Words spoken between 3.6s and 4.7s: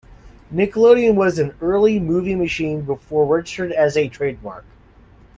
as a trademark.